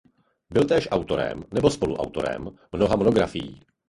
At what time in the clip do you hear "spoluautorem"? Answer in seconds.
1.71-2.51